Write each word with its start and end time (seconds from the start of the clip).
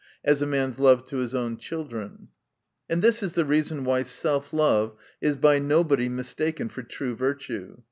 As, 0.25 0.41
a 0.41 0.47
man's 0.47 0.79
love 0.79 1.05
to 1.09 1.17
his 1.17 1.35
own 1.35 1.57
children 1.57 2.29
And 2.89 3.03
this 3.03 3.21
is 3.21 3.33
the 3.33 3.45
reason 3.45 3.83
why 3.83 4.01
self 4.01 4.51
love 4.51 4.97
is 5.21 5.37
by 5.37 5.59
nobody 5.59 6.09
mistaken 6.09 6.69
for 6.69 6.81
true 6.81 7.15
virtue. 7.15 7.77